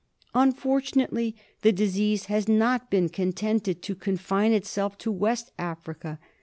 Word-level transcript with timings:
llj 0.33 0.41
Unfortunately 0.41 1.35
the 1.61 1.71
disease 1.71 2.25
has 2.25 2.47
not 2.47 2.89
been 2.89 3.07
contented 3.07 3.83
to 3.83 3.93
confine 3.93 4.51
itself 4.51 4.97
to 4.97 5.11
West 5.11 5.51
Africa. 5.59 6.17